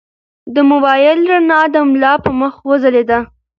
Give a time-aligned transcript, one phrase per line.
[0.53, 3.19] د موبایل رڼا د ملا په مخ وځلېده.